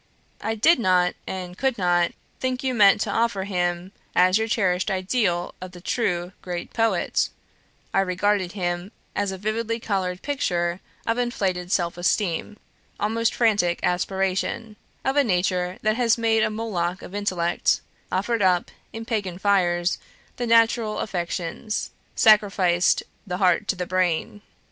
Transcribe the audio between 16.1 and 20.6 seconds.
made a Moloch of intellect offered up; in pagan fires, the